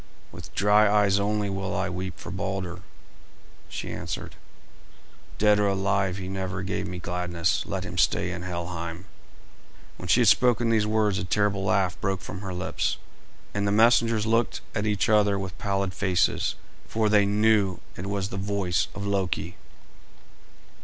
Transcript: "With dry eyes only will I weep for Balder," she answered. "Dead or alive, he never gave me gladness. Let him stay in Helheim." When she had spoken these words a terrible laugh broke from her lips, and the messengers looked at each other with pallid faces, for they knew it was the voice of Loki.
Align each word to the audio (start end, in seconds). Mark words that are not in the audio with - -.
"With 0.31 0.55
dry 0.55 0.89
eyes 0.91 1.19
only 1.19 1.47
will 1.47 1.75
I 1.75 1.87
weep 1.87 2.17
for 2.17 2.31
Balder," 2.31 2.81
she 3.69 3.91
answered. 3.91 4.33
"Dead 5.37 5.59
or 5.59 5.67
alive, 5.67 6.17
he 6.17 6.27
never 6.27 6.63
gave 6.63 6.87
me 6.87 6.97
gladness. 6.97 7.63
Let 7.67 7.83
him 7.83 7.99
stay 7.99 8.31
in 8.31 8.41
Helheim." 8.41 9.05
When 9.97 10.07
she 10.09 10.21
had 10.21 10.27
spoken 10.27 10.71
these 10.71 10.87
words 10.87 11.19
a 11.19 11.23
terrible 11.23 11.63
laugh 11.65 12.01
broke 12.01 12.21
from 12.21 12.41
her 12.41 12.51
lips, 12.51 12.97
and 13.53 13.67
the 13.67 13.71
messengers 13.71 14.25
looked 14.25 14.61
at 14.73 14.87
each 14.87 15.07
other 15.07 15.37
with 15.37 15.55
pallid 15.59 15.93
faces, 15.93 16.55
for 16.87 17.07
they 17.07 17.27
knew 17.27 17.77
it 17.95 18.07
was 18.07 18.29
the 18.29 18.37
voice 18.37 18.87
of 18.95 19.05
Loki. 19.05 19.55